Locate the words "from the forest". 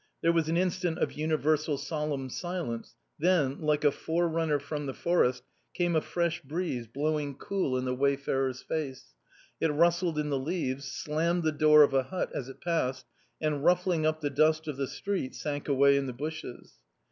4.57-5.43